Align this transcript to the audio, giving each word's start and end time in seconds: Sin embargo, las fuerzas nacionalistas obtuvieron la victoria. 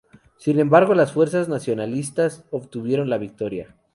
Sin 0.39 0.59
embargo, 0.59 0.95
las 0.95 1.11
fuerzas 1.11 1.47
nacionalistas 1.47 2.43
obtuvieron 2.49 3.07
la 3.11 3.19
victoria. 3.19 3.75